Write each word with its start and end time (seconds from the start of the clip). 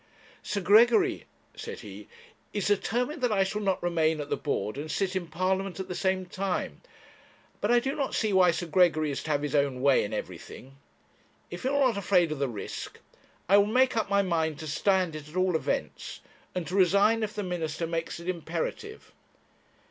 'Sir 0.41 0.59
Gregory,' 0.61 1.25
said 1.55 1.81
he, 1.81 2.07
'is 2.53 2.65
determined 2.65 3.21
that 3.21 3.31
I 3.31 3.43
shall 3.43 3.61
not 3.61 3.83
remain 3.83 4.19
at 4.19 4.31
the 4.31 4.35
board 4.35 4.75
and 4.75 4.89
sit 4.89 5.15
in 5.15 5.27
Parliament 5.27 5.79
at 5.79 5.87
the 5.87 5.93
same 5.93 6.25
time; 6.25 6.81
but 7.59 7.69
I 7.69 7.79
do 7.79 7.93
not 7.95 8.15
see 8.15 8.33
why 8.33 8.49
Sir 8.49 8.65
Gregory 8.65 9.11
is 9.11 9.21
to 9.21 9.29
have 9.29 9.43
his 9.43 9.53
own 9.53 9.79
way 9.79 10.03
in 10.03 10.11
everything. 10.11 10.75
If 11.51 11.63
you 11.63 11.75
are 11.75 11.87
not 11.89 11.97
afraid 11.97 12.31
of 12.31 12.39
the 12.39 12.49
risk, 12.49 12.97
I 13.47 13.57
will 13.57 13.67
make 13.67 13.95
up 13.95 14.09
my 14.09 14.23
mind 14.23 14.57
to 14.61 14.67
stand 14.67 15.15
it 15.15 15.29
at 15.29 15.35
all 15.35 15.55
events, 15.55 16.21
and 16.55 16.65
to 16.65 16.73
resign 16.75 17.21
if 17.21 17.35
the 17.35 17.43
Minister 17.43 17.85
makes 17.85 18.19
it 18.19 18.27
imperative. 18.27 19.13